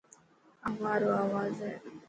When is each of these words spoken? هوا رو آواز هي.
هوا 0.69 0.93
رو 1.01 1.09
آواز 1.23 1.55
هي. 1.65 1.73